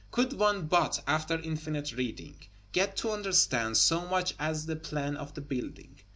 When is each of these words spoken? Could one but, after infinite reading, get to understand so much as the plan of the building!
Could 0.09 0.33
one 0.33 0.65
but, 0.65 0.99
after 1.05 1.39
infinite 1.39 1.95
reading, 1.95 2.37
get 2.71 2.97
to 2.97 3.11
understand 3.11 3.77
so 3.77 4.03
much 4.07 4.33
as 4.39 4.65
the 4.65 4.75
plan 4.75 5.15
of 5.15 5.35
the 5.35 5.41
building! 5.41 5.99